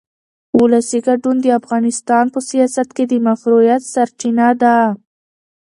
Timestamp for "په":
2.33-2.39